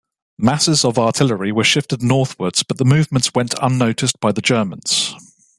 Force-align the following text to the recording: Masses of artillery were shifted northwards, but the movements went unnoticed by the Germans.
Masses 0.39 0.83
of 0.83 0.97
artillery 0.97 1.51
were 1.51 1.63
shifted 1.63 2.01
northwards, 2.01 2.63
but 2.63 2.79
the 2.79 2.85
movements 2.85 3.35
went 3.35 3.53
unnoticed 3.61 4.19
by 4.19 4.31
the 4.31 4.41
Germans. 4.41 5.13